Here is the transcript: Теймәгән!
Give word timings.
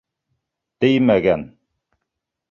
Теймәгән! 0.85 1.43